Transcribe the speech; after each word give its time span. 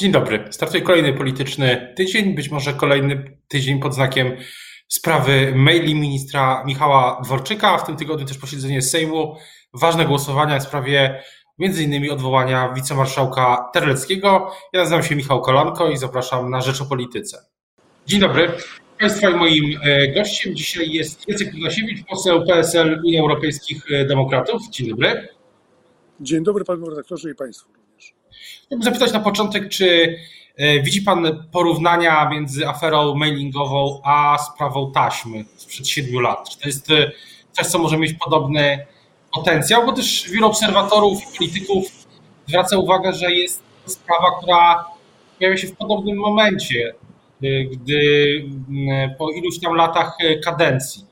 Dzień 0.00 0.12
dobry. 0.12 0.44
Startuje 0.50 0.82
kolejny 0.82 1.12
polityczny 1.12 1.94
tydzień, 1.96 2.34
być 2.34 2.50
może 2.50 2.72
kolejny 2.72 3.38
tydzień 3.48 3.80
pod 3.80 3.94
znakiem 3.94 4.36
sprawy 4.88 5.52
maili 5.54 5.94
ministra 5.94 6.64
Michała 6.64 7.20
Dworczyka. 7.24 7.78
W 7.78 7.86
tym 7.86 7.96
tygodniu 7.96 8.26
też 8.26 8.38
posiedzenie 8.38 8.82
Sejmu. 8.82 9.36
Ważne 9.74 10.04
głosowania 10.04 10.58
w 10.58 10.62
sprawie 10.62 11.22
innymi 11.58 12.10
odwołania 12.10 12.72
wicemarszałka 12.72 13.70
Terleckiego. 13.72 14.52
Ja 14.72 14.80
nazywam 14.80 15.02
się 15.02 15.16
Michał 15.16 15.40
Kolanko 15.40 15.90
i 15.90 15.96
zapraszam 15.96 16.50
na 16.50 16.60
Rzecz 16.60 16.80
o 16.80 16.84
Polityce. 16.84 17.38
Dzień 18.06 18.20
dobry. 18.20 18.52
Państwa 19.00 19.30
i 19.30 19.34
moim 19.34 19.80
e, 19.82 20.08
gościem 20.08 20.54
dzisiaj 20.54 20.90
jest 20.90 21.28
Jacek 21.28 21.50
Protasiewicz, 21.50 22.06
poseł 22.06 22.46
PSL 22.46 23.00
Unii 23.04 23.18
Europejskich 23.18 23.84
Demokratów. 24.08 24.62
Dzień 24.70 24.88
dobry. 24.88 25.28
Dzień 26.20 26.44
dobry 26.44 26.64
panu 26.64 26.90
redaktorze 26.90 27.30
i 27.30 27.34
państwu. 27.34 27.85
Chciałbym 28.66 28.84
zapytać 28.84 29.12
na 29.12 29.20
początek, 29.20 29.68
czy 29.68 30.16
e, 30.56 30.82
widzi 30.82 31.02
Pan 31.02 31.44
porównania 31.52 32.28
między 32.28 32.68
aferą 32.68 33.14
mailingową 33.14 34.00
a 34.04 34.38
sprawą 34.38 34.92
taśmy 34.92 35.44
sprzed 35.56 35.88
siedmiu 35.88 36.20
lat? 36.20 36.48
Czy 36.48 36.58
to 36.58 36.68
jest 36.68 36.90
e, 36.90 37.12
coś, 37.52 37.66
co 37.66 37.78
może 37.78 37.98
mieć 37.98 38.12
podobny 38.12 38.86
potencjał? 39.34 39.86
Bo 39.86 39.92
też 39.92 40.30
wielu 40.30 40.46
obserwatorów 40.46 41.22
i 41.22 41.36
polityków 41.38 41.86
zwraca 42.48 42.78
uwagę, 42.78 43.12
że 43.12 43.32
jest 43.32 43.62
sprawa, 43.86 44.38
która 44.38 44.84
pojawia 45.38 45.56
się 45.56 45.66
w 45.66 45.76
podobnym 45.76 46.16
momencie, 46.16 46.94
e, 47.42 47.64
gdy 47.64 48.44
po 49.18 49.30
iluś 49.30 49.60
tam 49.60 49.74
latach 49.74 50.16
kadencji. 50.44 51.04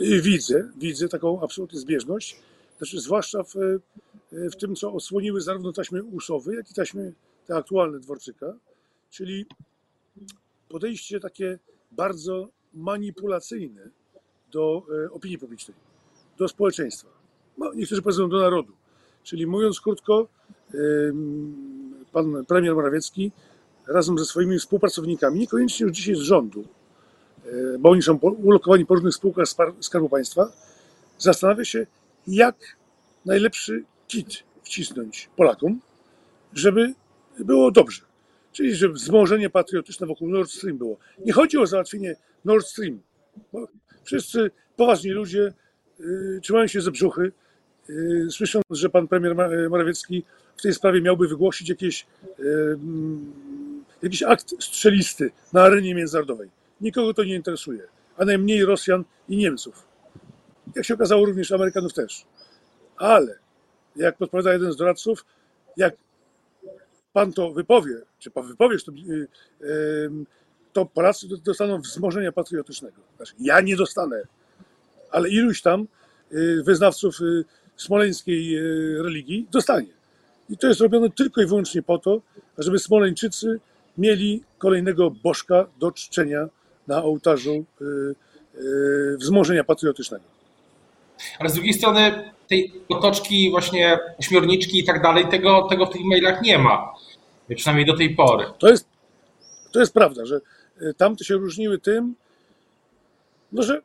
Widzę, 0.00 0.68
widzę 0.76 1.08
taką 1.08 1.42
absolutną 1.42 1.80
zbieżność, 1.80 2.36
znaczy 2.78 3.00
zwłaszcza 3.00 3.42
w 3.42 3.54
w 4.52 4.56
tym, 4.56 4.76
co 4.76 4.92
osłoniły 4.92 5.40
zarówno 5.40 5.72
taśmy 5.72 6.04
uszowe, 6.04 6.54
jak 6.54 6.70
i 6.70 6.74
taśmy 6.74 7.12
te 7.46 7.56
aktualne 7.56 8.00
Dworczyka, 8.00 8.54
czyli 9.10 9.46
podejście 10.68 11.20
takie 11.20 11.58
bardzo 11.92 12.48
manipulacyjne 12.74 13.90
do 14.52 14.82
e, 15.04 15.10
opinii 15.10 15.38
publicznej, 15.38 15.76
do 16.38 16.48
społeczeństwa. 16.48 17.08
No, 17.58 17.72
niektórzy 17.74 18.02
powiedzą 18.02 18.28
do 18.28 18.38
narodu. 18.38 18.72
Czyli 19.22 19.46
mówiąc 19.46 19.80
krótko, 19.80 20.28
pan 22.12 22.44
premier 22.46 22.74
Morawiecki 22.74 23.32
razem 23.86 24.18
ze 24.18 24.24
swoimi 24.24 24.58
współpracownikami, 24.58 25.40
niekoniecznie 25.40 25.86
już 25.86 25.96
dzisiaj 25.96 26.14
z 26.14 26.18
rządu, 26.18 26.64
e, 27.44 27.78
bo 27.78 27.90
oni 27.90 28.02
są 28.02 28.18
ulokowani 28.18 28.86
po 28.86 28.94
różnych 28.94 29.14
spółkach 29.14 29.46
Skarbu 29.80 30.08
Państwa, 30.08 30.52
zastanawia 31.18 31.64
się, 31.64 31.86
jak 32.26 32.56
najlepszy 33.24 33.84
kit 34.08 34.44
wcisnąć 34.62 35.30
Polakom, 35.36 35.80
żeby 36.52 36.94
było 37.38 37.70
dobrze. 37.70 38.02
Czyli, 38.52 38.74
żeby 38.74 38.94
wzmożenie 38.94 39.50
patriotyczne 39.50 40.06
wokół 40.06 40.28
Nord 40.28 40.50
Stream 40.50 40.78
było. 40.78 40.96
Nie 41.24 41.32
chodzi 41.32 41.58
o 41.58 41.66
załatwienie 41.66 42.16
Nord 42.44 42.66
Stream. 42.66 43.00
Wszyscy 44.04 44.50
poważni 44.76 45.10
ludzie 45.10 45.52
yy, 45.98 46.40
trzymają 46.42 46.66
się 46.66 46.80
ze 46.80 46.90
brzuchy, 46.90 47.32
yy, 47.88 48.30
słysząc, 48.30 48.64
że 48.70 48.90
pan 48.90 49.08
premier 49.08 49.34
Morawiecki 49.70 50.24
w 50.56 50.62
tej 50.62 50.74
sprawie 50.74 51.00
miałby 51.00 51.28
wygłosić 51.28 51.68
jakieś, 51.68 52.06
yy, 52.38 52.78
jakiś 54.02 54.22
akt 54.22 54.64
strzelisty 54.64 55.30
na 55.52 55.62
arenie 55.62 55.94
międzynarodowej. 55.94 56.50
Nikogo 56.80 57.14
to 57.14 57.24
nie 57.24 57.34
interesuje, 57.34 57.82
a 58.16 58.24
najmniej 58.24 58.64
Rosjan 58.64 59.04
i 59.28 59.36
Niemców. 59.36 59.86
Jak 60.76 60.84
się 60.84 60.94
okazało, 60.94 61.26
również 61.26 61.52
Amerykanów 61.52 61.92
też. 61.92 62.24
Ale 62.96 63.38
jak 63.96 64.16
podpowiada 64.16 64.52
jeden 64.52 64.72
z 64.72 64.76
doradców, 64.76 65.24
jak 65.76 65.94
pan 67.12 67.32
to 67.32 67.52
wypowie, 67.52 68.02
czy 68.18 68.30
pan 68.30 68.48
wypowiesz, 68.48 68.84
to, 68.84 68.92
y, 68.92 70.08
to 70.72 70.86
Polacy 70.86 71.26
dostaną 71.44 71.80
wzmożenia 71.80 72.32
patriotycznego. 72.32 72.96
Znaczy, 73.16 73.34
ja 73.40 73.60
nie 73.60 73.76
dostanę, 73.76 74.22
ale 75.10 75.28
iluś 75.28 75.62
tam 75.62 75.86
y, 76.32 76.62
wyznawców 76.62 77.20
y, 77.20 77.44
smoleńskiej 77.76 78.58
religii 79.02 79.46
dostanie. 79.52 79.92
I 80.48 80.58
to 80.58 80.68
jest 80.68 80.80
robione 80.80 81.10
tylko 81.10 81.42
i 81.42 81.46
wyłącznie 81.46 81.82
po 81.82 81.98
to, 81.98 82.20
żeby 82.58 82.78
Smoleńczycy 82.78 83.60
mieli 83.98 84.42
kolejnego 84.58 85.10
bożka 85.10 85.66
do 85.78 85.92
czczenia 85.92 86.48
na 86.86 87.02
ołtarzu 87.02 87.64
wzmożenia 89.18 89.64
patriotycznego. 89.64 90.35
Ale 91.38 91.50
z 91.50 91.54
drugiej 91.54 91.74
strony 91.74 92.32
tej 92.48 92.72
otoczki, 92.88 93.50
właśnie 93.50 93.98
ośmiorniczki 94.18 94.78
i 94.78 94.84
tak 94.84 95.02
dalej, 95.02 95.28
tego, 95.28 95.62
tego 95.62 95.86
w 95.86 95.90
tych 95.90 96.04
mailach 96.04 96.42
nie 96.42 96.58
ma. 96.58 96.94
Przynajmniej 97.56 97.86
do 97.86 97.96
tej 97.96 98.14
pory. 98.14 98.46
To 98.58 98.68
jest, 98.68 98.88
to 99.72 99.80
jest 99.80 99.94
prawda, 99.94 100.26
że 100.26 100.40
e, 100.80 100.94
tamte 100.94 101.24
się 101.24 101.34
różniły 101.34 101.78
tym, 101.78 102.14
no 103.52 103.62
że 103.62 103.82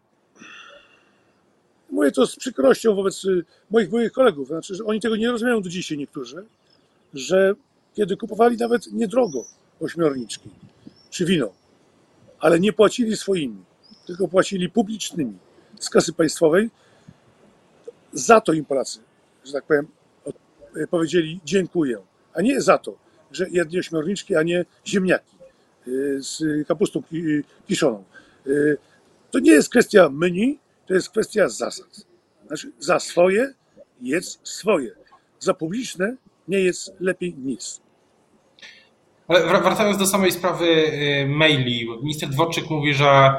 mówię 1.91 2.11
to 2.11 2.27
z 2.27 2.35
przykrością 2.35 2.95
wobec 2.95 3.25
e, 3.25 3.29
moich 3.71 3.89
byłych 3.89 4.11
kolegów, 4.11 4.47
znaczy, 4.47 4.75
że 4.75 4.83
oni 4.83 4.99
tego 4.99 5.15
nie 5.15 5.31
rozumieją 5.31 5.61
do 5.61 5.69
dzisiaj 5.69 5.97
niektórzy, 5.97 6.45
że 7.13 7.53
kiedy 7.93 8.17
kupowali 8.17 8.57
nawet 8.57 8.93
niedrogo 8.93 9.45
ośmiorniczki 9.81 10.49
czy 11.09 11.25
wino, 11.25 11.49
ale 12.39 12.59
nie 12.59 12.73
płacili 12.73 13.17
swoimi, 13.17 13.63
tylko 14.05 14.27
płacili 14.27 14.69
publicznymi 14.69 15.37
z 15.79 15.89
kasy 15.89 16.13
państwowej, 16.13 16.69
za 18.13 18.41
to 18.41 18.53
im 18.53 18.65
Polacy, 18.65 18.99
że 19.45 19.53
tak 19.53 19.63
powiem, 19.63 19.87
powiedzieli 20.89 21.39
dziękuję, 21.45 21.97
a 22.33 22.41
nie 22.41 22.61
za 22.61 22.77
to, 22.77 22.97
że 23.31 23.49
jedli 23.49 23.79
ośmiorniczki, 23.79 24.35
a 24.35 24.43
nie 24.43 24.65
ziemniaki 24.87 25.37
y, 25.87 26.17
z 26.23 26.67
kapustą 26.67 27.03
kiszoną. 27.67 28.03
Y, 28.47 28.77
to 29.31 29.39
nie 29.39 29.51
jest 29.51 29.69
kwestia 29.69 30.09
menu, 30.09 30.59
to 30.87 30.93
jest 30.93 31.09
kwestia 31.09 31.49
zasad. 31.49 32.05
Znaczy, 32.47 32.71
za 32.79 32.99
swoje 32.99 33.53
jedz 34.01 34.39
swoje. 34.43 34.91
Za 35.39 35.53
publiczne 35.53 36.15
nie 36.47 36.59
jest 36.59 36.93
lepiej 36.99 37.35
nic. 37.35 37.81
Ale 39.27 39.61
wracając 39.61 39.97
do 39.97 40.07
samej 40.07 40.31
sprawy 40.31 40.91
maili, 41.27 41.89
minister 42.01 42.29
Dworczyk 42.29 42.69
mówi, 42.69 42.93
że 42.93 43.33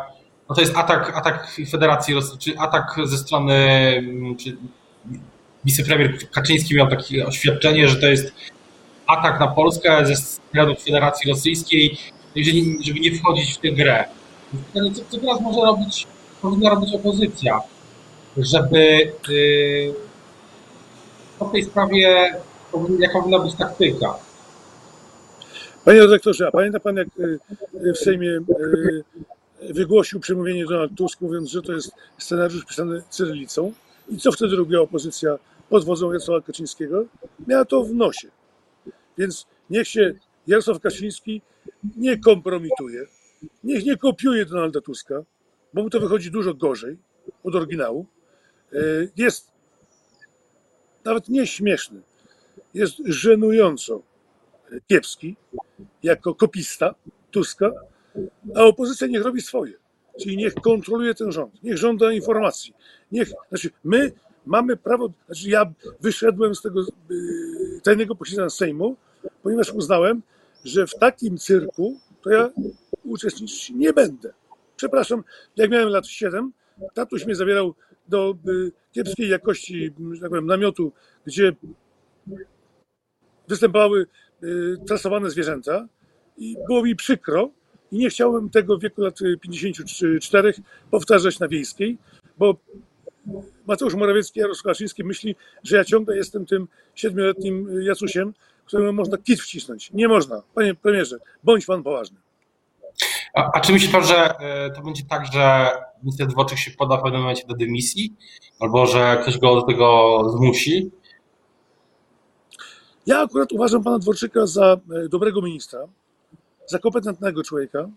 no 0.49 0.55
to 0.55 0.61
jest 0.61 0.77
atak, 0.77 1.17
atak 1.17 1.57
Federacji 1.71 2.15
Rosyjskiej, 2.15 2.55
czy 2.55 2.61
atak 2.61 2.97
ze 3.05 3.19
strony, 3.19 3.55
mm, 3.99 4.37
czy 4.37 4.57
wicepremier 5.65 6.31
Kaczyński 6.31 6.75
miał 6.75 6.89
takie 6.89 7.27
oświadczenie, 7.27 7.89
że 7.89 7.97
to 7.97 8.07
jest 8.07 8.33
atak 9.07 9.41
na 9.41 9.47
Polskę 9.47 10.07
ze 10.07 10.17
strony 10.17 10.77
Federacji 10.77 11.31
Rosyjskiej, 11.31 11.99
żeby 12.37 13.01
nie 13.01 13.13
wchodzić 13.15 13.55
w 13.55 13.59
tę 13.59 13.71
grę. 13.71 14.05
Co, 14.75 15.05
co 15.11 15.19
teraz 15.19 15.41
może 15.41 15.61
robić, 15.61 16.07
powinna 16.43 16.71
robić 16.71 16.95
opozycja, 16.95 17.61
żeby 18.37 19.13
yy, 19.29 19.95
tej 21.53 21.65
sprawie 21.65 22.35
jaka 22.99 23.19
powinna 23.19 23.39
być 23.39 23.55
taktyka? 23.55 24.15
Panie 25.85 26.01
redaktorze, 26.01 26.49
a 26.49 26.51
pamięta 26.51 26.81
pan, 26.81 26.97
jak 26.97 27.09
y, 27.19 27.39
w 27.95 27.99
Sejmie 27.99 28.29
y, 28.29 29.05
wygłosił 29.71 30.21
przemówienie 30.21 30.65
Donald 30.65 30.93
Tusk, 30.97 31.21
mówiąc, 31.21 31.51
że 31.51 31.63
to 31.63 31.73
jest 31.73 31.93
scenariusz 32.19 32.65
pisany 32.65 33.03
cyrylicą. 33.11 33.73
I 34.09 34.17
co 34.17 34.33
wtedy 34.33 34.57
robiła 34.57 34.83
opozycja 34.83 35.39
pod 35.69 35.85
wodzą 35.85 36.13
Jarosława 36.13 36.47
Kaczyńskiego? 36.47 37.05
Miała 37.47 37.65
to 37.65 37.85
w 37.85 37.95
nosie. 37.95 38.29
Więc 39.19 39.47
niech 39.71 39.89
się 39.89 40.15
Jarosław 40.47 40.81
Kaczyński 40.81 41.43
nie 41.97 42.19
kompromituje, 42.19 43.07
niech 43.65 43.85
nie 43.85 43.97
kopiuje 43.97 44.47
Donalda 44.47 44.81
Tuska, 44.81 45.23
bo 45.75 45.83
mu 45.83 45.91
to 45.91 46.01
wychodzi 46.01 46.31
dużo 46.31 46.55
gorzej 46.55 46.99
od 47.45 47.55
oryginału. 47.55 48.07
E, 48.73 48.79
jest 49.17 49.51
nawet 51.05 51.29
nieśmieszny, 51.29 52.03
jest 52.75 52.95
żenująco 53.05 54.03
kiepski 54.87 55.37
jako 56.03 56.35
kopista 56.35 56.95
Tuska, 57.31 57.71
a 58.55 58.65
opozycja 58.65 59.07
niech 59.07 59.25
robi 59.25 59.41
swoje. 59.41 59.73
Czyli 60.21 60.37
niech 60.37 60.55
kontroluje 60.55 61.15
ten 61.15 61.33
rząd, 61.33 61.63
niech 61.63 61.79
żąda 61.79 62.13
informacji. 62.13 62.75
Niech, 63.13 63.33
znaczy 63.49 63.71
my 63.85 64.13
mamy 64.47 64.77
prawo, 64.77 65.13
znaczy 65.27 65.51
ja 65.51 65.73
wyszedłem 66.01 66.55
z 66.55 66.63
tego 66.63 66.81
yy, 66.81 67.81
tajnego 67.83 68.15
posiedzenia 68.15 68.51
Sejmu, 68.51 68.97
ponieważ 69.43 69.73
uznałem, 69.73 70.23
że 70.65 70.87
w 70.87 70.95
takim 70.95 71.39
cyrku 71.39 71.99
to 72.23 72.31
ja 72.31 72.51
uczestniczyć 73.05 73.71
nie 73.71 73.93
będę. 73.93 74.33
Przepraszam, 74.77 75.25
jak 75.57 75.71
miałem 75.71 75.89
lat 75.89 76.07
7, 76.07 76.53
tatuś 76.95 77.27
mnie 77.27 77.35
zabierał 77.35 77.75
do 78.09 78.35
yy, 78.45 78.73
kiepskiej 78.93 79.29
jakości, 79.29 79.95
tak 80.21 80.29
powiem, 80.29 80.47
namiotu, 80.47 80.93
gdzie 81.27 81.53
występowały 83.49 84.07
yy, 84.43 84.79
trasowane 84.87 85.31
zwierzęta 85.31 85.89
i 86.37 86.57
było 86.67 86.83
mi 86.83 86.97
przykro, 86.97 87.51
i 87.93 87.99
nie 87.99 88.11
chciałbym 88.11 88.51
tego 88.51 88.79
w 88.79 88.81
wieku 88.81 89.01
lat 89.01 89.19
54 89.41 90.55
powtarzać 90.91 91.39
na 91.39 91.49
wiejskiej, 91.49 91.99
bo 92.39 92.57
Mateusz 93.67 93.95
Morawiecki, 93.95 94.41
Jarosław 94.41 94.65
Kaczyński 94.65 95.05
myśli, 95.05 95.37
że 95.63 95.77
ja 95.77 95.85
ciągle 95.85 96.17
jestem 96.17 96.47
tym 96.47 96.69
siedmioletnim 96.95 97.83
Jacusiem, 97.83 98.35
któremu 98.65 98.93
można 98.93 99.19
kit 99.19 99.41
wcisnąć. 99.41 99.91
Nie 99.93 100.09
można. 100.09 100.43
Panie 100.55 100.75
premierze, 100.75 101.19
bądź 101.45 101.67
pan 101.67 101.83
poważny. 101.83 102.17
A, 103.35 103.51
a 103.53 103.61
czy 103.61 103.73
myśli 103.73 103.89
pan, 103.89 104.05
że 104.05 104.39
e, 104.39 104.71
to 104.71 104.83
będzie 104.83 105.03
tak, 105.09 105.27
że 105.33 105.71
minister 106.03 106.27
Dworczyk 106.27 106.59
się 106.59 106.71
poda 106.71 106.97
w 106.97 107.03
pewnym 107.03 107.21
momencie 107.21 107.47
do 107.47 107.55
dymisji? 107.55 108.15
Albo 108.61 108.87
że 108.87 109.19
ktoś 109.23 109.39
go 109.39 109.55
do 109.55 109.63
tego 109.63 110.19
zmusi? 110.37 110.91
Ja 113.07 113.21
akurat 113.21 113.53
uważam 113.53 113.85
pana 113.85 113.99
Dworczyka 113.99 114.47
za 114.47 114.77
dobrego 115.09 115.43
ministra, 115.43 115.89
za 116.67 116.79
kompetentnego 116.79 117.43
człowieka, 117.43 117.89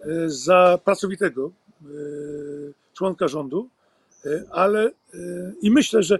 e, 0.00 0.30
za 0.30 0.78
pracowitego 0.84 1.50
e, 1.82 1.86
członka 2.94 3.28
rządu, 3.28 3.68
e, 4.24 4.42
ale 4.50 4.90
i 5.62 5.70
myślę, 5.70 6.02
że 6.02 6.18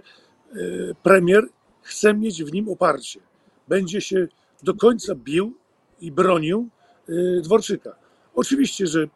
premier 1.03 1.43
chce 1.81 2.13
mieć 2.13 2.43
w 2.43 2.53
nim 2.53 2.69
oparcie. 2.69 3.19
Będzie 3.67 4.01
się 4.01 4.27
do 4.63 4.73
końca 4.73 5.15
bił 5.15 5.53
i 6.01 6.11
bronił 6.11 6.69
Dworczyka. 7.41 7.95
Oczywiście, 8.35 8.87
że 8.87 9.07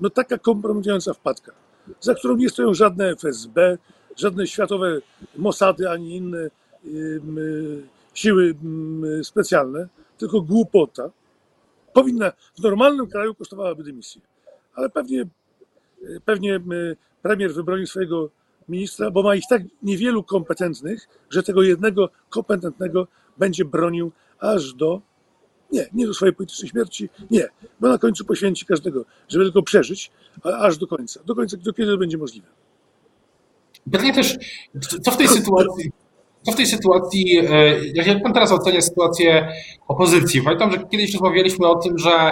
no 0.00 0.10
taka 0.10 0.38
kompromitująca 0.38 1.14
wpadka, 1.14 1.52
za 2.00 2.14
którą 2.14 2.36
nie 2.36 2.48
stoją 2.48 2.74
żadne 2.74 3.10
FSB, 3.10 3.78
żadne 4.16 4.46
światowe 4.46 5.00
Mossady 5.36 5.90
ani 5.90 6.16
inne 6.16 6.50
siły 8.14 8.54
specjalne, 9.22 9.88
tylko 10.18 10.40
głupota, 10.40 11.10
powinna 11.94 12.32
w 12.58 12.62
normalnym 12.62 13.06
kraju 13.06 13.34
kosztowałaby 13.34 13.84
dymisję. 13.84 14.20
Ale 14.74 14.90
pewnie, 14.90 15.26
y, 16.02 16.20
pewnie 16.24 16.56
y, 16.56 16.96
premier 17.22 17.54
wybroni 17.54 17.86
swojego 17.86 18.30
ministra, 18.68 19.10
bo 19.10 19.22
ma 19.22 19.34
ich 19.34 19.44
tak 19.48 19.62
niewielu 19.82 20.24
kompetentnych, 20.24 21.08
że 21.30 21.42
tego 21.42 21.62
jednego 21.62 22.10
kompetentnego 22.30 23.06
będzie 23.38 23.64
bronił 23.64 24.12
aż 24.38 24.74
do 24.74 25.00
nie, 25.72 25.88
nie 25.92 26.06
do 26.06 26.14
swojej 26.14 26.34
politycznej 26.34 26.70
śmierci, 26.70 27.08
nie, 27.30 27.48
bo 27.80 27.88
na 27.88 27.98
końcu 27.98 28.24
poświęci 28.24 28.66
każdego, 28.66 29.04
żeby 29.28 29.44
tylko 29.44 29.62
przeżyć, 29.62 30.10
aż 30.42 30.78
do 30.78 30.86
końca. 30.86 31.20
Do 31.26 31.34
końca, 31.34 31.56
do 31.56 31.72
kiedy 31.72 31.92
to 31.92 31.98
będzie 31.98 32.18
możliwe. 32.18 32.46
Pytanie 33.92 34.14
też, 34.14 34.38
co 35.02 35.10
w 35.10 35.16
tej 35.16 35.28
sytuacji, 35.28 35.92
co 36.42 36.52
w 36.52 36.56
tej 36.56 36.66
sytuacji, 36.66 37.38
e, 37.38 37.44
jak 37.94 38.22
pan 38.22 38.32
teraz 38.32 38.52
ocenia 38.52 38.80
sytuację 38.80 39.48
opozycji? 39.88 40.42
Pamiętam, 40.42 40.72
że 40.72 40.78
kiedyś 40.90 41.12
rozmawialiśmy 41.12 41.68
o 41.68 41.74
tym, 41.74 41.98
że 41.98 42.30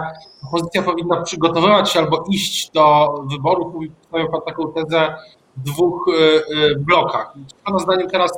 opozycja 0.48 0.82
powinna 0.82 1.22
przygotowywać 1.22 1.92
się 1.92 2.00
albo 2.00 2.24
iść 2.30 2.70
do 2.70 3.14
wyborów, 3.30 3.74
mówił 3.74 3.92
pan 4.10 4.40
taką 4.46 4.72
tezę 4.72 5.14
w 5.56 5.62
dwóch 5.62 6.06
e, 6.08 6.14
e, 6.14 6.74
blokach. 6.74 7.32
Czy 7.48 7.54
pana 7.64 7.78
zdaniem 7.78 8.08
teraz 8.08 8.32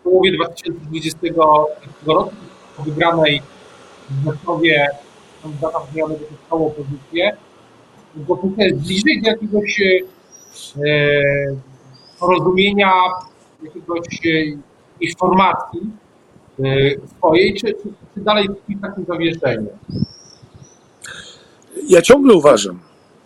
w 0.00 0.02
połowie 0.04 0.32
2020 0.32 1.18
roku 2.06 2.30
po 2.76 2.82
wygranej 2.82 3.42
w 4.10 4.24
Rzeszowie 4.24 4.88
kandydata 5.42 5.80
zmiany 5.92 6.14
do 6.14 6.48
całą 6.50 6.66
opozycję, 6.66 7.36
to 8.26 8.62
jest 8.64 8.86
bliżej 8.86 9.22
do 9.22 9.30
jakiegoś 9.30 9.82
porozumienia, 12.20 12.92
jakiegoś 13.62 14.08
jakiejś 14.94 15.16
formacji 15.16 15.80
e, 16.64 16.90
swojej, 17.16 17.54
czy, 17.54 17.74
czy, 18.14 18.20
dalej 18.20 18.48
w 18.48 18.80
takim 18.82 19.04
zawieszeniu? 19.04 19.68
Ja 21.88 22.02
ciągle 22.02 22.34
uważam, 22.34 22.78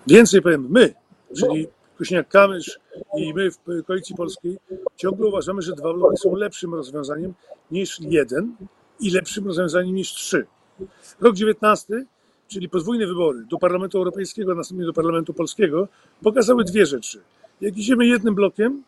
więcej 0.06 0.42
powiem, 0.42 0.66
my, 0.70 0.94
czyli 1.36 1.68
Kośniak-Kamysz 2.00 2.78
i 3.16 3.34
my 3.34 3.50
w 3.50 3.84
Koalicji 3.86 4.16
Polskiej, 4.16 4.58
ciągle 4.96 5.26
uważamy, 5.26 5.62
że 5.62 5.72
dwa 5.72 5.94
bloki 5.94 6.16
są 6.16 6.34
lepszym 6.34 6.74
rozwiązaniem 6.74 7.34
niż 7.70 8.00
jeden 8.00 8.56
i 9.00 9.10
lepszym 9.10 9.46
rozwiązaniem 9.46 9.94
niż 9.94 10.12
trzy. 10.12 10.46
Rok 11.20 11.34
19, 11.34 12.04
czyli 12.48 12.68
podwójne 12.68 13.06
wybory 13.06 13.44
do 13.50 13.58
Parlamentu 13.58 13.98
Europejskiego, 13.98 14.52
a 14.52 14.54
następnie 14.54 14.86
do 14.86 14.92
Parlamentu 14.92 15.34
Polskiego, 15.34 15.88
pokazały 16.22 16.64
dwie 16.64 16.86
rzeczy. 16.86 17.20
Jak 17.60 17.76
idziemy 17.76 18.06
jednym 18.06 18.34
blokiem, 18.34 18.82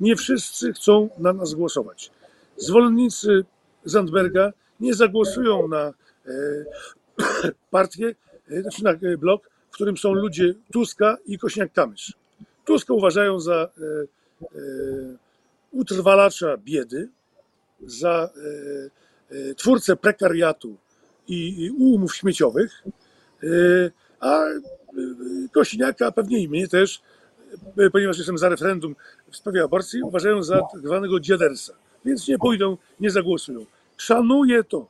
nie 0.00 0.16
wszyscy 0.16 0.72
chcą 0.72 1.08
na 1.18 1.32
nas 1.32 1.54
głosować. 1.54 2.10
Zwolennicy 2.56 3.44
Zandberga 3.84 4.52
nie 4.80 4.94
zagłosują 4.94 5.68
na 5.68 5.82
e, 5.86 5.92
partię, 7.70 8.14
e, 8.50 8.62
znaczy 8.62 8.84
na 8.84 8.90
e, 8.90 9.16
blok, 9.18 9.50
w 9.70 9.74
którym 9.74 9.96
są 9.96 10.12
ludzie 10.12 10.54
Tuska 10.72 11.16
i 11.26 11.38
Kośniak-Kamysz. 11.38 12.12
Tuska 12.64 12.94
uważają 12.94 13.40
za 13.40 13.68
utrwalacza 15.70 16.56
biedy, 16.56 17.08
za 17.86 18.30
twórcę 19.56 19.96
prekariatu 19.96 20.76
i, 21.28 21.70
umów 21.78 22.16
śmieciowych, 22.16 22.82
a 24.20 24.44
Kośniaka, 25.52 26.12
pewnie 26.12 26.38
i 26.38 26.48
mnie 26.48 26.68
też, 26.68 27.02
ponieważ 27.92 28.18
jestem 28.18 28.38
za 28.38 28.48
referendum 28.48 28.96
w 29.30 29.36
sprawie 29.36 29.62
aborcji, 29.62 30.02
uważają 30.02 30.42
za 30.42 30.60
tak 30.72 30.80
zwanego 30.80 31.20
dziadersa. 31.20 31.74
Więc 32.04 32.28
nie 32.28 32.38
pójdą, 32.38 32.76
nie 33.00 33.10
zagłosują. 33.10 33.66
Szanuję 33.96 34.64
to. 34.64 34.88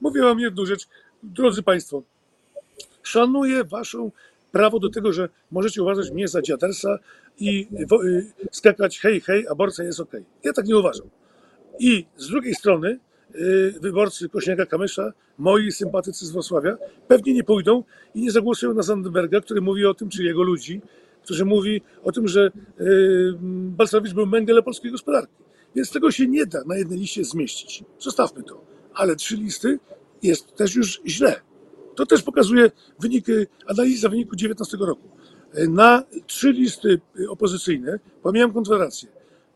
Mówię 0.00 0.22
wam 0.22 0.40
jedną 0.40 0.66
rzecz, 0.66 0.88
drodzy 1.22 1.62
Państwo. 1.62 2.02
Szanuję 3.02 3.64
Waszą 3.64 4.10
prawo 4.52 4.78
do 4.78 4.90
tego, 4.90 5.12
że 5.12 5.28
możecie 5.50 5.82
uważać 5.82 6.10
mnie 6.10 6.28
za 6.28 6.42
dziadersa 6.42 6.98
i 7.38 7.68
y, 8.04 8.32
skakać 8.52 8.98
hej, 8.98 9.20
hej, 9.20 9.48
aborcja 9.48 9.84
jest 9.84 10.00
okej. 10.00 10.24
Ja 10.44 10.52
tak 10.52 10.66
nie 10.66 10.78
uważam. 10.78 11.06
I 11.78 12.06
z 12.16 12.28
drugiej 12.28 12.54
strony 12.54 12.98
y, 13.34 13.74
wyborcy 13.80 14.28
Kośniaka 14.28 14.66
Kamysza, 14.66 15.12
moi 15.38 15.72
sympatycy 15.72 16.26
z 16.26 16.30
Wrocławia, 16.30 16.76
pewnie 17.08 17.34
nie 17.34 17.44
pójdą 17.44 17.84
i 18.14 18.20
nie 18.20 18.30
zagłosują 18.30 18.74
na 18.74 18.82
Zandenberga, 18.82 19.40
który 19.40 19.60
mówi 19.60 19.86
o 19.86 19.94
tym, 19.94 20.08
czy 20.08 20.24
jego 20.24 20.42
ludzi, 20.42 20.80
którzy 21.22 21.44
mówi 21.44 21.82
o 22.04 22.12
tym, 22.12 22.28
że 22.28 22.50
y, 22.80 23.32
Balcerowicz 23.76 24.14
był 24.14 24.26
Mengele 24.26 24.62
polskiej 24.62 24.90
gospodarki. 24.90 25.49
Więc 25.74 25.90
tego 25.90 26.10
się 26.10 26.28
nie 26.28 26.46
da 26.46 26.62
na 26.66 26.76
jednej 26.76 26.98
liście 26.98 27.24
zmieścić. 27.24 27.84
Zostawmy 27.98 28.42
to. 28.42 28.64
Ale 28.94 29.16
trzy 29.16 29.36
listy 29.36 29.78
jest 30.22 30.56
też 30.56 30.74
już 30.74 31.00
źle. 31.06 31.40
To 31.94 32.06
też 32.06 32.22
pokazuje 32.22 32.70
wyniki, 33.00 33.32
analiza 33.66 34.08
wyniku 34.08 34.36
19 34.36 34.76
roku. 34.80 35.08
Na 35.68 36.04
trzy 36.26 36.52
listy 36.52 37.00
opozycyjne, 37.28 37.98
pomijam 38.22 38.52
Konfederację, 38.52 39.08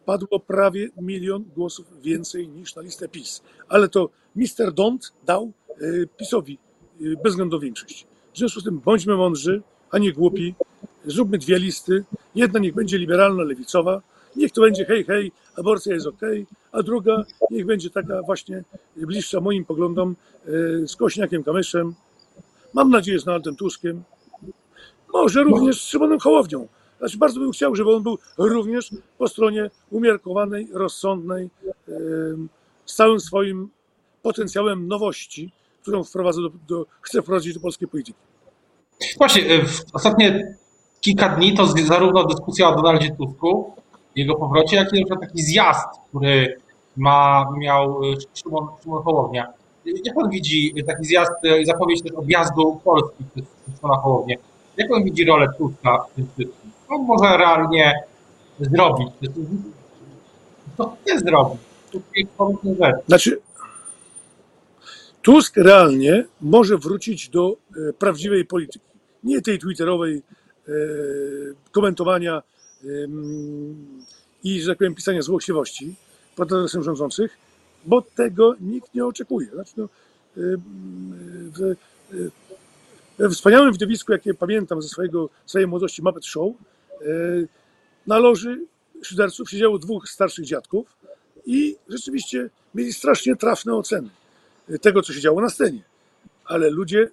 padło 0.05 0.41
prawie 0.41 0.89
milion 1.01 1.45
głosów 1.57 1.87
więcej 2.03 2.49
niż 2.49 2.77
na 2.77 2.83
listę 2.83 3.09
PiS. 3.09 3.43
Ale 3.69 3.89
to 3.89 4.11
Mister 4.37 4.73
Dont 4.73 5.13
dał 5.27 5.53
y, 5.83 6.09
PiSowi 6.17 6.59
y, 7.01 7.17
bezwzględną 7.25 7.59
większość. 7.59 8.06
W 8.33 8.39
związku 8.39 8.61
z 8.61 8.65
tym 8.65 8.81
bądźmy 8.81 9.17
mądrzy, 9.17 9.63
a 9.91 9.99
nie 9.99 10.13
głupi. 10.13 10.55
Zróbmy 11.06 11.39
dwie 11.39 11.59
listy. 11.59 12.05
Jedna 12.35 12.59
niech 12.59 12.75
będzie 12.75 12.99
liberalno-lewicowa, 12.99 14.01
niech 14.36 14.53
to 14.53 14.60
będzie 14.60 14.84
hej, 14.84 15.05
hej, 15.05 15.32
aborcja 15.56 15.94
jest 15.94 16.06
okej, 16.06 16.46
a 16.72 16.82
druga 16.82 17.24
niech 17.50 17.67
będzie 17.67 17.91
taka 17.91 18.22
właśnie 18.22 18.64
bliższa 18.96 19.41
moim 19.41 19.64
poglądom 19.64 20.17
y, 20.48 20.88
z 20.88 20.96
Kośniakiem 20.96 21.44
Kamyszem, 21.44 21.94
mam 22.74 22.91
nadzieję 22.91 23.19
z 23.19 23.24
Donaldem 23.24 23.56
Tuskiem, 23.56 24.03
może 25.12 25.43
również 25.43 25.82
z 25.82 25.84
Szymonem 25.84 26.19
Hołownią. 26.19 26.69
Znaczy 26.98 27.19
bardzo 27.19 27.41
bym 27.41 27.53
chciał, 27.53 27.74
żeby 27.74 27.94
on 27.94 28.03
był 28.03 28.19
również 28.38 28.91
po 29.19 29.29
stronie 29.29 29.70
umiarkowanej, 29.91 30.69
rozsądnej, 30.72 31.50
z 32.86 32.94
całym 32.94 33.20
swoim 33.20 33.69
potencjałem 34.22 34.88
nowości, 34.88 35.53
którą 35.82 36.05
wprowadza 36.05 36.41
do, 36.43 36.50
do, 36.69 36.86
chce 37.00 37.22
wprowadzić 37.22 37.55
do 37.55 37.60
polskiej 37.60 37.88
polityki. 37.88 38.19
Właśnie, 39.19 39.46
e, 39.46 39.67
w 39.67 39.82
ostatnie 39.93 40.56
kilka 41.00 41.29
dni 41.29 41.56
to 41.56 41.67
zarówno 41.67 42.24
dyskusja 42.24 42.69
o 42.69 42.76
Donaldzie 42.76 43.17
Tusku, 43.17 43.72
jego 44.17 44.35
powrocie, 44.35 44.77
jak 44.77 44.93
i 44.93 45.05
na 45.11 45.17
taki 45.17 45.43
zjazd, 45.43 45.89
który 46.09 46.56
ma, 46.97 47.47
miał 47.59 48.05
e, 48.05 48.17
Szymon, 48.35 48.67
Szymon 48.83 49.03
Hołownia. 49.03 49.53
Jak 50.05 50.15
pan 50.15 50.31
widzi 50.31 50.75
taki 50.87 51.05
zjazd 51.05 51.33
e, 51.44 51.61
i 51.61 51.67
zapowiedź 51.67 52.03
też 52.03 52.13
odjazdu 52.13 52.81
Polski 52.85 53.25
przez 53.35 53.44
Szymona 53.77 54.01
Hołownię? 54.01 54.37
Jak 54.77 54.89
pan 54.89 55.05
widzi 55.05 55.25
rolę 55.25 55.49
Tuska 55.59 55.99
w 55.99 56.15
tym 56.15 56.27
wszystkim? 56.27 56.71
Co 56.89 56.94
on 56.94 57.03
może 57.03 57.37
realnie 57.37 57.94
zrobić? 58.61 59.09
Co 60.77 60.97
chce 61.03 61.19
zrobić? 61.19 61.61
To 61.93 61.99
jest 62.17 62.31
konkretna 62.37 62.87
rzecz. 62.87 63.06
Znaczy, 63.06 63.41
Tusk 65.23 65.56
realnie 65.56 66.25
może 66.41 66.79
wrócić 66.79 67.29
do 67.29 67.56
e, 67.89 67.93
prawdziwej 67.93 68.44
polityki. 68.44 68.87
Nie 69.25 69.43
tej 69.43 69.59
twitterowej 69.59 70.23
komentowania 71.73 72.43
i, 74.44 74.60
że 74.63 74.70
tak 74.70 74.79
powiem, 74.79 74.94
pisania 74.94 75.22
złośliwości 75.22 75.94
pod 76.36 76.53
adresem 76.53 76.82
rządzących, 76.82 77.36
bo 77.86 78.03
tego 78.03 78.55
nikt 78.60 78.94
nie 78.94 79.06
oczekuje. 79.06 79.46
Znaczy, 79.46 79.72
no, 79.77 79.89
em, 80.36 80.63
w, 81.56 81.63
e, 81.63 81.74
we 83.19 83.31
wspaniałym 83.31 83.72
widowisku, 83.72 84.13
jakie 84.13 84.34
pamiętam 84.34 84.82
ze 84.82 84.89
swojego, 84.89 85.29
swojej 85.46 85.69
młodości 85.69 86.03
Muppet 86.03 86.27
Show, 86.27 86.53
na 88.06 88.19
loży 88.19 88.67
szyderców 89.03 89.51
siedziało 89.51 89.79
dwóch 89.79 90.08
starszych 90.08 90.44
dziadków 90.44 90.96
i 91.46 91.77
rzeczywiście 91.89 92.51
mieli 92.74 92.93
strasznie 92.93 93.36
trafne 93.36 93.74
oceny. 93.74 94.10
tego, 94.81 95.03
co 95.03 95.13
się 95.13 95.20
działo 95.20 95.41
na 95.41 95.51
scenie. 95.51 95.82
Ale 96.44 96.70
ludzie, 96.70 97.10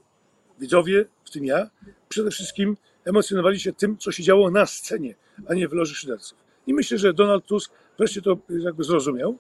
widzowie, 0.60 1.06
w 1.26 1.32
tym 1.32 1.46
ja, 1.46 1.70
przede 2.10 2.32
wszystkim 2.32 2.78
emocjonowali 3.06 3.60
się 3.60 3.74
tym, 3.74 3.98
co 3.98 4.12
się 4.12 4.24
działo 4.24 4.52
na 4.52 4.66
scenie, 4.66 5.16
a 5.48 5.54
nie 5.54 5.68
w 5.68 5.74
loży 5.74 5.96
szyderców. 5.96 6.41
I 6.68 6.74
myślę, 6.74 6.98
że 6.98 7.14
Donald 7.14 7.46
Tusk 7.46 7.72
wreszcie 7.98 8.22
to 8.22 8.38
jakby 8.50 8.84
zrozumiał. 8.84 9.38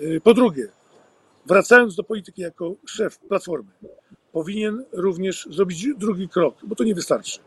Y, 0.00 0.20
Po 0.24 0.34
drugie, 0.34 0.68
wracając 1.46 1.96
do 1.96 2.04
polityki 2.04 2.42
jako 2.42 2.74
szef 2.86 3.18
Platformy, 3.18 3.70
powinien 4.32 4.84
również 4.92 5.48
zrobić 5.50 5.86
drugi 5.96 6.28
krok, 6.28 6.56
bo 6.62 6.74
to 6.74 6.84
nie 6.84 6.94
wystarczy, 6.94 7.38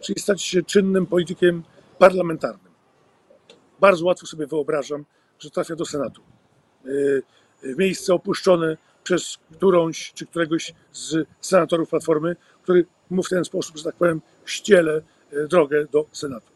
czyli 0.00 0.20
stać 0.20 0.42
się 0.42 0.62
czynnym 0.62 1.06
politykiem 1.06 1.62
parlamentarnym. 1.98 2.72
Bardzo 3.80 4.04
łatwo 4.06 4.26
sobie 4.26 4.46
wyobrażam, 4.46 5.04
że 5.38 5.50
trafia 5.50 5.76
do 5.76 5.86
Senatu. 5.86 6.22
Y, 6.86 7.22
W 7.62 7.78
miejsce 7.78 8.14
opuszczone 8.14 8.76
przez 9.04 9.38
którąś 9.52 10.12
czy 10.12 10.26
któregoś 10.26 10.74
z 10.92 11.28
senatorów 11.40 11.88
Platformy, 11.90 12.36
który 12.62 12.86
mu 13.10 13.22
w 13.22 13.28
ten 13.28 13.44
sposób, 13.44 13.76
że 13.76 13.84
tak 13.84 13.94
powiem, 13.94 14.20
ściele 14.44 15.02
y, 15.32 15.48
drogę 15.48 15.86
do 15.92 16.06
Senatu. 16.12 16.46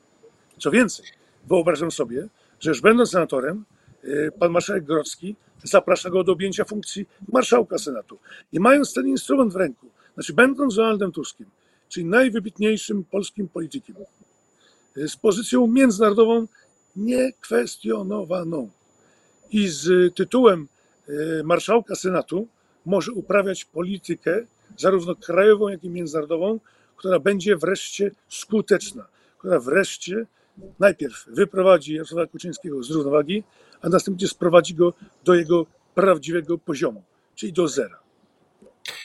Co 0.59 0.71
więcej, 0.71 1.07
wyobrażam 1.47 1.91
sobie, 1.91 2.29
że 2.61 2.71
już 2.71 2.81
będąc 2.81 3.11
senatorem, 3.11 3.65
y, 4.05 4.31
pan 4.39 4.53
marszałek 4.53 4.85
Grodzki 4.85 5.37
zaprasza 5.65 6.11
go 6.11 6.25
do 6.25 6.33
objęcia 6.33 6.65
funkcji 6.65 7.07
marszałka 7.33 7.79
Senatu. 7.79 8.19
I 8.53 8.61
mając 8.61 8.95
ten 8.95 9.09
instrument 9.09 9.53
w 9.53 9.57
ręku, 9.57 9.87
znaczy 10.15 10.33
będąc 10.33 10.75
Donaldem 10.75 11.13
Tuskiem, 11.13 11.47
czyli 11.89 12.07
najwybitniejszym 12.07 13.05
polskim 13.05 13.49
politykiem, 13.49 13.97
y, 14.97 15.09
z 15.09 15.17
pozycją 15.17 15.67
międzynarodową 15.67 16.47
niekwestionowaną 16.97 18.71
i 19.51 19.69
z 19.69 20.15
tytułem 20.15 20.69
y, 21.09 21.43
marszałka 21.45 21.95
Senatu 21.95 22.49
może 22.87 23.13
uprawiać 23.13 23.65
politykę 23.65 24.47
zarówno 24.79 25.15
krajową, 25.15 25.69
jak 25.69 25.85
i 25.85 25.91
międzynarodową, 25.91 26.61
która 26.97 27.19
będzie 27.19 27.57
wreszcie 27.57 28.11
skuteczna, 28.29 29.07
która 29.39 29.61
wreszcie 29.61 30.27
najpierw 30.79 31.25
wyprowadzi 31.27 31.95
Jarosława 31.95 32.27
Kuczyńskiego 32.27 32.83
z 32.83 32.91
równowagi, 32.91 33.45
a 33.83 33.89
następnie 33.89 34.29
sprowadzi 34.29 34.75
go 34.75 34.93
do 35.25 35.35
jego 35.35 35.67
prawdziwego 35.95 36.59
poziomu, 36.59 37.03
czyli 37.35 37.53
do 37.53 37.69
zera. 37.69 37.99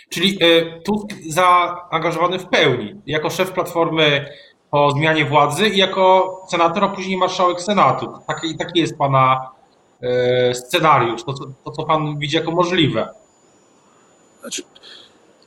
Czyli 0.09 0.43
y, 0.43 0.81
Tusk 0.85 1.07
zaangażowany 1.29 2.39
w 2.39 2.45
pełni 2.49 3.01
jako 3.05 3.29
szef 3.29 3.51
Platformy 3.51 4.25
po 4.71 4.91
zmianie 4.91 5.25
władzy 5.25 5.67
i 5.69 5.77
jako 5.77 6.35
senator, 6.49 6.83
a 6.83 6.87
później 6.87 7.17
marszałek 7.17 7.61
Senatu. 7.61 8.13
Taki, 8.27 8.57
taki 8.57 8.79
jest 8.79 8.97
pana 8.97 9.49
y, 10.51 10.55
scenariusz, 10.55 11.23
to, 11.23 11.33
co- 11.33 11.53
to 11.65 11.71
co 11.71 11.83
pan 11.83 12.19
widzi 12.19 12.35
jako 12.35 12.51
możliwe. 12.51 13.09
Znaczy, 14.41 14.63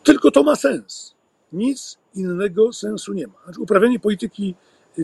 tylko 0.02 0.30
to 0.30 0.42
ma 0.42 0.57
sens. 0.57 1.14
Nic 1.52 1.99
innego 2.14 2.73
sensu 2.73 3.12
nie 3.12 3.26
ma. 3.26 3.33
Znaczy, 3.45 3.61
uprawianie 3.61 4.00
polityki 4.00 4.54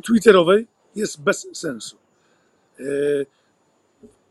twitterowej 0.05 0.67
jest 0.97 1.23
bez 1.23 1.49
sensu. 1.53 1.97
E, 2.81 2.83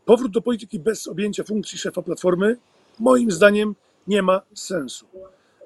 Powrót 0.04 0.32
do 0.32 0.40
polityki 0.40 0.78
bez 0.78 1.06
objęcia 1.06 1.44
funkcji 1.44 1.78
szefa 1.78 2.02
Platformy, 2.02 2.56
moim 2.98 3.30
zdaniem, 3.30 3.74
nie 4.06 4.22
ma 4.22 4.42
sensu. 4.54 5.06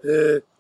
E, 0.05 0.09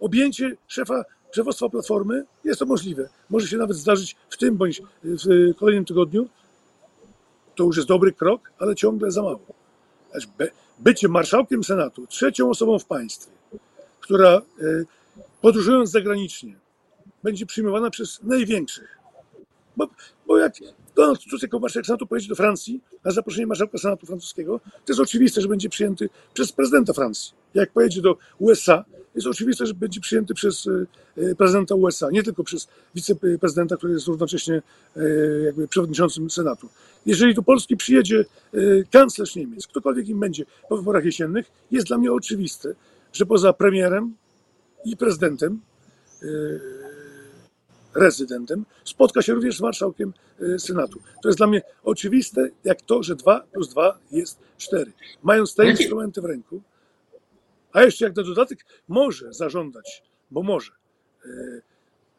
Objęcie 0.00 0.56
szefa 0.66 1.04
szefostwa 1.32 1.68
Platformy 1.68 2.24
jest 2.44 2.58
to 2.58 2.66
możliwe. 2.66 3.08
Może 3.30 3.48
się 3.48 3.56
nawet 3.56 3.76
zdarzyć 3.76 4.16
w 4.30 4.36
tym 4.36 4.56
bądź 4.56 4.82
w 5.04 5.54
kolejnym 5.56 5.84
tygodniu. 5.84 6.28
To 7.54 7.64
już 7.64 7.76
jest 7.76 7.88
dobry 7.88 8.12
krok, 8.12 8.52
ale 8.58 8.74
ciągle 8.74 9.10
za 9.10 9.22
mało. 9.22 9.40
Bycie 10.78 11.08
marszałkiem 11.08 11.64
Senatu, 11.64 12.06
trzecią 12.06 12.50
osobą 12.50 12.78
w 12.78 12.84
państwie, 12.84 13.32
która 14.00 14.28
e, 14.28 14.42
podróżując 15.40 15.90
zagranicznie 15.90 16.54
będzie 17.22 17.46
przyjmowana 17.46 17.90
przez 17.90 18.22
największych. 18.22 18.99
Bo, 19.80 19.88
bo 20.26 20.38
jak 20.38 20.52
Donald 20.96 21.20
Tusk 21.30 21.42
jako 21.42 21.58
marszałek 21.58 21.86
Senatu 21.86 22.06
pojedzie 22.06 22.28
do 22.28 22.34
Francji 22.34 22.80
na 23.04 23.10
zaproszenie 23.10 23.46
marszałka 23.46 23.78
Senatu 23.78 24.06
francuskiego, 24.06 24.58
to 24.58 24.92
jest 24.92 25.00
oczywiste, 25.00 25.40
że 25.40 25.48
będzie 25.48 25.68
przyjęty 25.68 26.08
przez 26.34 26.52
prezydenta 26.52 26.92
Francji. 26.92 27.32
Jak 27.54 27.72
pojedzie 27.72 28.02
do 28.02 28.16
USA, 28.38 28.84
jest 29.14 29.26
oczywiste, 29.26 29.66
że 29.66 29.74
będzie 29.74 30.00
przyjęty 30.00 30.34
przez 30.34 30.66
e, 30.66 30.86
e, 31.22 31.34
prezydenta 31.34 31.74
USA, 31.74 32.10
nie 32.10 32.22
tylko 32.22 32.44
przez 32.44 32.68
wiceprezydenta, 32.94 33.76
który 33.76 33.92
jest 33.92 34.06
równocześnie 34.06 34.62
e, 34.96 35.02
jakby 35.44 35.68
przewodniczącym 35.68 36.30
Senatu. 36.30 36.68
Jeżeli 37.06 37.34
do 37.34 37.42
Polski 37.42 37.76
przyjedzie 37.76 38.24
kanclerz 38.90 39.36
Niemiec, 39.36 39.66
ktokolwiek 39.66 40.08
im 40.08 40.20
będzie 40.20 40.44
po 40.68 40.76
wyborach 40.76 41.04
jesiennych, 41.04 41.46
jest 41.70 41.86
dla 41.86 41.98
mnie 41.98 42.12
oczywiste, 42.12 42.74
że 43.12 43.26
poza 43.26 43.52
premierem 43.52 44.14
i 44.84 44.96
prezydentem, 44.96 45.60
rezydentem, 47.94 48.64
spotka 48.84 49.22
się 49.22 49.34
również 49.34 49.56
z 49.56 49.60
marszałkiem 49.60 50.12
e, 50.40 50.58
Senatu. 50.58 51.00
To 51.22 51.28
jest 51.28 51.38
dla 51.38 51.46
mnie 51.46 51.62
oczywiste, 51.84 52.48
jak 52.64 52.82
to, 52.82 53.02
że 53.02 53.16
2 53.16 53.40
plus 53.40 53.68
2 53.68 53.98
jest 54.10 54.38
4. 54.58 54.92
Mając 55.22 55.54
te 55.54 55.70
instrumenty 55.70 56.20
w 56.20 56.24
ręku, 56.24 56.62
a 57.72 57.82
jeszcze 57.82 58.04
jak 58.04 58.16
na 58.16 58.22
dodatek 58.22 58.64
może 58.88 59.32
zażądać, 59.32 60.02
bo 60.30 60.42
może, 60.42 60.72
e, 61.24 61.28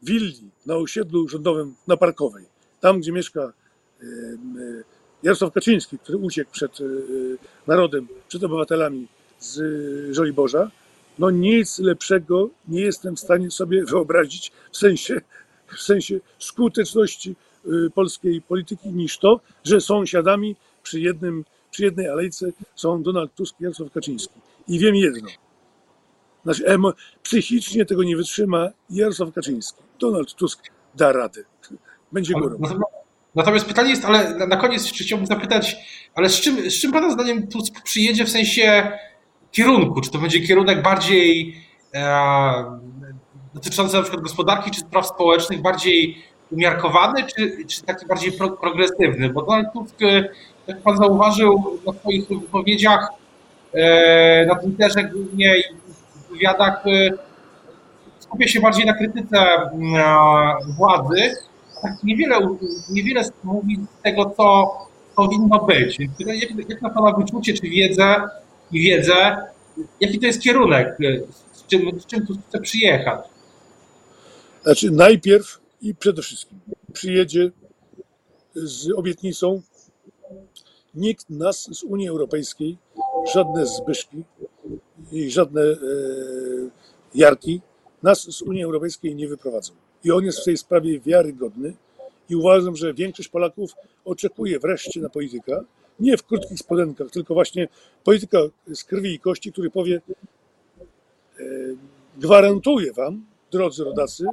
willi 0.01 0.51
na 0.65 0.75
osiedlu 0.75 1.27
rządowym 1.27 1.75
na 1.87 1.97
Parkowej, 1.97 2.45
tam 2.79 2.99
gdzie 2.99 3.11
mieszka 3.11 3.41
e, 3.41 4.05
Jarosław 5.23 5.53
Kaczyński, 5.53 5.99
który 5.99 6.17
uciekł 6.17 6.51
przed 6.51 6.77
narodem, 7.67 8.07
przed 8.27 8.43
obywatelami 8.43 9.07
z 9.39 9.61
Żoliborza, 10.15 10.71
no 11.19 11.29
nic 11.29 11.79
lepszego 11.79 12.49
nie 12.67 12.81
jestem 12.81 13.15
w 13.15 13.19
stanie 13.19 13.51
sobie 13.51 13.85
wyobrazić 13.85 14.51
w 14.71 14.77
sensie, 14.77 15.21
w 15.77 15.81
sensie 15.81 16.19
skuteczności 16.39 17.35
y, 17.65 17.89
polskiej 17.95 18.41
polityki 18.41 18.89
niż 18.89 19.17
to, 19.17 19.39
że 19.63 19.81
sąsiadami 19.81 20.55
przy, 20.83 20.99
jednym, 20.99 21.45
przy 21.71 21.83
jednej 21.83 22.09
alejce 22.09 22.51
są 22.75 23.03
Donald 23.03 23.35
Tusk 23.35 23.55
i 23.59 23.63
Jarosław 23.63 23.91
Kaczyński. 23.91 24.33
I 24.67 24.79
wiem 24.79 24.95
jedno. 24.95 25.29
Znaczy, 26.43 26.65
emo, 26.65 26.93
psychicznie 27.23 27.85
tego 27.85 28.03
nie 28.03 28.17
wytrzyma 28.17 28.69
Jarosław 28.89 29.33
Kaczyński. 29.33 29.81
Donald 29.99 30.33
Tusk 30.33 30.59
da 30.95 31.11
radę. 31.11 31.43
Będzie 32.11 32.33
górą. 32.33 32.57
Natomiast- 33.35 33.65
pytanie 33.65 33.89
jest, 33.89 34.05
ale 34.05 34.35
na- 34.37 34.47
na 34.47 34.57
koniec 34.57 34.85
jeszcze 34.85 35.03
chciałbym 35.03 35.27
zapytać, 35.27 35.75
ale 36.15 36.29
z 36.29 36.41
czym, 36.41 36.71
z 36.71 36.81
czym 36.81 36.91
Pana 36.91 37.11
zdaniem 37.13 37.47
Tusk 37.47 37.81
przyjedzie 37.83 38.25
w 38.25 38.29
sensie 38.29 38.91
kierunku? 39.51 40.01
Czy 40.01 40.11
to 40.11 40.17
będzie 40.17 40.39
kierunek 40.47 40.83
bardziej 40.83 41.55
e, 41.93 42.01
dotyczący 43.53 43.95
na 43.95 44.01
przykład 44.01 44.23
gospodarki 44.23 44.71
czy 44.71 44.79
spraw 44.79 45.07
społecznych, 45.07 45.61
bardziej 45.61 46.23
umiarkowany, 46.51 47.23
czy, 47.23 47.65
czy 47.67 47.83
taki 47.83 48.05
bardziej 48.05 48.31
pro, 48.31 48.49
progresywny? 48.49 49.29
Bo 49.29 49.41
Donald 49.41 49.73
Tusk, 49.73 50.01
e, 50.01 50.29
jak 50.67 50.81
Pan 50.81 50.97
zauważył 50.97 51.79
na 51.87 51.93
swoich 51.93 52.27
wypowiedziach 52.27 53.07
e, 53.73 54.45
na 54.45 54.55
Twitterze 54.55 55.03
głównie 55.03 55.57
i 55.57 55.63
w 56.15 56.31
wywiadach, 56.31 56.87
e, 56.87 57.09
skupia 58.19 58.47
się 58.47 58.61
bardziej 58.61 58.85
na 58.85 58.93
krytyce 58.93 59.37
mm, 59.37 60.03
władzy, 60.77 61.31
tak 61.81 62.03
niewiele, 62.03 62.39
niewiele 62.89 63.23
mówi 63.43 63.77
z 63.99 64.03
tego, 64.03 64.33
co 64.37 64.77
powinno 65.15 65.59
być. 65.59 65.99
Jak, 66.19 66.69
jak 66.69 66.81
na 66.81 66.89
Pana 66.89 67.11
wyczucie, 67.11 67.53
czy 67.53 67.69
wiedzę 67.69 68.15
i 68.71 68.81
wiedzę, 68.81 69.37
jaki 69.99 70.19
to 70.19 70.25
jest 70.25 70.41
kierunek, 70.41 70.97
z 71.51 71.67
czym, 71.67 71.99
z 71.99 72.05
czym 72.05 72.27
tu 72.27 72.33
chce 72.47 72.59
przyjechać? 72.59 73.30
Znaczy, 74.63 74.91
najpierw 74.91 75.61
i 75.81 75.95
przede 75.95 76.21
wszystkim 76.21 76.59
przyjedzie 76.93 77.51
z 78.55 78.91
obietnicą 78.91 79.61
nikt 80.95 81.29
nas 81.29 81.69
z 81.71 81.83
Unii 81.83 82.09
Europejskiej, 82.09 82.77
żadne 83.33 83.65
Zbyszki 83.65 84.23
i 85.11 85.31
żadne 85.31 85.61
e, 85.61 85.75
Jarki 87.15 87.61
nas 88.03 88.21
z 88.31 88.41
Unii 88.41 88.63
Europejskiej 88.63 89.15
nie 89.15 89.27
wyprowadzą. 89.27 89.73
I 90.03 90.11
on 90.11 90.25
jest 90.25 90.39
w 90.39 90.45
tej 90.45 90.57
sprawie 90.57 90.99
wiarygodny 90.99 91.73
i 92.29 92.35
uważam, 92.35 92.75
że 92.75 92.93
większość 92.93 93.29
Polaków 93.29 93.71
oczekuje 94.05 94.59
wreszcie 94.59 95.01
na 95.01 95.09
polityka, 95.09 95.63
nie 95.99 96.17
w 96.17 96.23
krótkich 96.23 96.59
spodenkach, 96.59 97.09
tylko 97.09 97.33
właśnie 97.33 97.67
polityka 98.03 98.39
z 98.73 98.83
krwi 98.83 99.13
i 99.13 99.19
kości, 99.19 99.51
który 99.51 99.69
powie 99.69 100.01
e, 101.39 101.43
gwarantuję 102.17 102.93
wam, 102.93 103.30
drodzy 103.51 103.83
rodacy, 103.83 104.25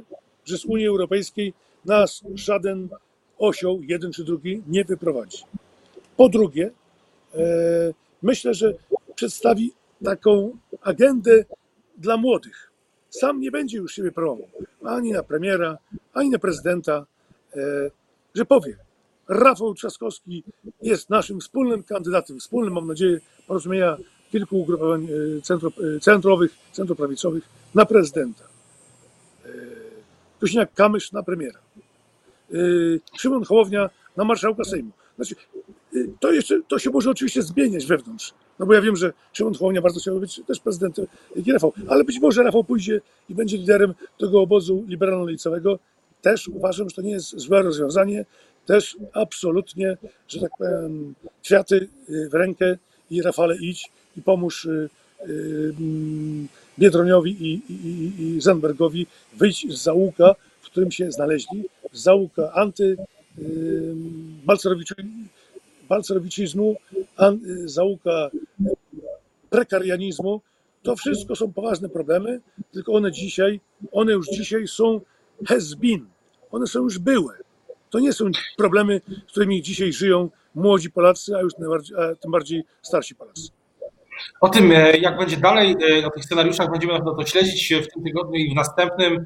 że 0.45 0.57
z 0.57 0.65
Unii 0.65 0.87
Europejskiej 0.87 1.53
nas 1.85 2.21
żaden 2.33 2.89
osioł, 3.37 3.81
jeden 3.81 4.11
czy 4.11 4.23
drugi, 4.23 4.61
nie 4.67 4.85
wyprowadzi. 4.85 5.43
Po 6.17 6.29
drugie, 6.29 6.71
e, 7.35 7.39
myślę, 8.21 8.53
że 8.53 8.73
przedstawi 9.15 9.73
taką 10.03 10.57
agendę 10.81 11.45
dla 11.97 12.17
młodych. 12.17 12.71
Sam 13.09 13.39
nie 13.39 13.51
będzie 13.51 13.77
już 13.77 13.93
siebie 13.93 14.11
promował 14.11 14.47
ani 14.85 15.11
na 15.11 15.23
premiera, 15.23 15.77
ani 16.13 16.29
na 16.29 16.39
prezydenta, 16.39 17.05
e, 17.55 17.91
że 18.35 18.45
powie, 18.45 18.77
Rafał 19.27 19.73
Trzaskowski 19.73 20.43
jest 20.81 21.09
naszym 21.09 21.39
wspólnym 21.39 21.83
kandydatem, 21.83 22.39
wspólnym, 22.39 22.73
mam 22.73 22.87
nadzieję, 22.87 23.19
porozumienia 23.47 23.97
kilku 24.31 24.61
ugrupowań 24.61 25.07
e, 25.37 25.41
centro, 25.41 25.71
centrowych, 26.01 26.51
centroprawicowych 26.71 27.43
na 27.75 27.85
prezydenta. 27.85 28.43
Kosiniak-Kamysz 30.41 31.13
na 31.13 31.23
premiera. 31.23 31.59
E, 32.53 32.55
Szymon 33.19 33.43
Hołownia 33.43 33.89
na 34.17 34.23
marszałka 34.23 34.63
Sejmu. 34.63 34.91
Znaczy, 35.15 35.35
e, 35.95 35.97
to 36.19 36.31
jeszcze, 36.31 36.61
to 36.67 36.79
się 36.79 36.89
może 36.89 37.09
oczywiście 37.09 37.41
zmieniać 37.41 37.85
wewnątrz. 37.85 38.33
No 38.59 38.65
bo 38.65 38.73
ja 38.73 38.81
wiem, 38.81 38.95
że 38.95 39.13
Szymon 39.33 39.53
Hołownia 39.53 39.81
bardzo 39.81 39.99
chciał 39.99 40.19
być 40.19 40.41
też 40.47 40.59
prezydentem, 40.59 41.05
jak 41.35 41.47
i 41.47 41.51
Rafał, 41.51 41.73
ale 41.87 42.03
być 42.03 42.19
może 42.19 42.43
Rafał 42.43 42.63
pójdzie 42.63 43.01
i 43.29 43.35
będzie 43.35 43.57
liderem 43.57 43.93
tego 44.17 44.41
obozu 44.41 44.85
liberalno-lewicowego. 44.87 45.79
Też 46.21 46.47
uważam, 46.47 46.89
że 46.89 46.95
to 46.95 47.01
nie 47.01 47.11
jest 47.11 47.39
złe 47.39 47.61
rozwiązanie. 47.61 48.25
Też 48.65 48.97
absolutnie, 49.13 49.97
że 50.27 50.39
tak 50.39 50.51
powiem, 50.57 51.15
kwiaty 51.43 51.89
y, 52.09 52.29
w 52.29 52.33
rękę 52.33 52.77
i 53.11 53.21
Rafale 53.21 53.57
idź 53.57 53.91
i 54.17 54.21
pomóż 54.21 54.65
y, 54.65 54.69
y, 54.69 54.89
Biedroniowi 56.79 57.31
i, 57.31 57.61
i, 57.69 57.87
i- 57.87 58.21
i 58.37 58.41
Zandbergowi 58.41 59.07
wyjść 59.37 59.65
z 59.73 59.83
załuka, 59.83 60.35
w 60.61 60.65
którym 60.65 60.91
się 60.91 61.11
znaleźli, 61.11 61.63
z 61.91 62.01
załuka 62.03 62.51
anty 62.53 62.97
y, 63.39 63.93
an, 67.17 67.39
y, 67.45 67.69
załuka 67.69 68.29
prekarianizmu. 69.49 70.41
To 70.83 70.95
wszystko 70.95 71.35
są 71.35 71.53
poważne 71.53 71.89
problemy, 71.89 72.41
tylko 72.71 72.93
one 72.93 73.11
dzisiaj, 73.11 73.59
one 73.91 74.11
już 74.11 74.27
dzisiaj 74.27 74.67
są 74.67 75.01
has 75.47 75.73
been. 75.73 76.05
One 76.51 76.67
są 76.67 76.79
już 76.83 76.99
były. 76.99 77.33
To 77.89 77.99
nie 77.99 78.13
są 78.13 78.25
problemy, 78.57 79.01
z 79.27 79.31
którymi 79.31 79.61
dzisiaj 79.61 79.93
żyją 79.93 80.29
młodzi 80.55 80.91
Polacy, 80.91 81.35
a 81.35 81.41
już 81.41 81.53
a 81.97 82.15
tym 82.15 82.31
bardziej 82.31 82.63
starsi 82.81 83.15
Polacy. 83.15 83.49
O 84.41 84.49
tym, 84.49 84.71
e, 84.71 84.97
jak 84.97 85.17
będzie 85.17 85.37
dalej, 85.37 85.75
e, 86.01 86.07
o 86.07 86.09
tych 86.09 86.25
scenariuszach 86.25 86.71
będziemy 86.71 86.93
na 86.93 86.99
pewno 86.99 87.15
to 87.15 87.25
śledzić 87.25 87.73
w 87.73 87.93
tym 87.93 88.03
tygodniu 88.03 88.35
i 88.35 88.51
w 88.51 88.55
następnym. 88.55 89.25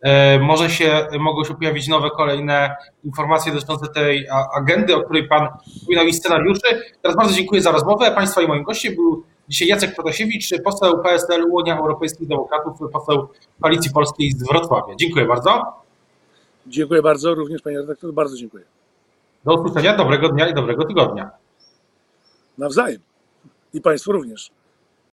E, 0.00 0.38
Może 0.38 0.70
się, 0.70 1.06
mogą 1.18 1.44
się 1.44 1.54
pojawić 1.54 1.88
nowe, 1.88 2.10
kolejne 2.10 2.76
informacje 3.04 3.52
dotyczące 3.52 3.88
tej 3.88 4.26
agendy, 4.56 4.96
o 4.96 5.02
której 5.02 5.28
Pan 5.28 5.48
wspominał 5.76 6.06
i 6.06 6.12
scenariuszy. 6.12 6.82
Teraz 7.02 7.16
bardzo 7.16 7.34
dziękuję 7.34 7.62
za 7.62 7.70
rozmowę. 7.72 8.10
Państwa 8.10 8.42
i 8.42 8.46
moim 8.46 8.62
gościem 8.62 8.94
był 8.94 9.24
dzisiaj 9.48 9.68
Jacek 9.68 9.94
Protasiewicz, 9.94 10.62
poseł 10.64 11.02
PSL 11.02 11.44
Unia 11.50 11.78
Europejskich 11.78 12.28
Demokratów, 12.28 12.78
poseł 12.92 13.28
Koalicji 13.60 13.90
Polskiej 13.92 14.32
z 14.32 14.48
Wrocławia. 14.48 14.94
Dziękuję 14.96 15.26
bardzo. 15.26 15.62
Dziękuję 16.66 17.02
bardzo, 17.02 17.34
również 17.34 17.62
Panie 17.62 17.78
redaktor, 17.78 18.12
bardzo 18.12 18.36
dziękuję. 18.36 18.64
Do 19.44 19.54
usłyszenia, 19.54 19.96
dobrego 19.96 20.28
dnia 20.28 20.48
i 20.48 20.54
dobrego 20.54 20.84
tygodnia. 20.84 21.30
Nawzajem. 22.58 23.13
I 23.74 23.80
Państwu 23.80 24.12
również. 24.12 24.50